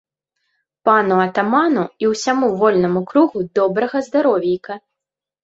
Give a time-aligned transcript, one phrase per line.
[0.87, 4.81] Пану атаману і ўсяму вольнаму кругу добрага здаровейка!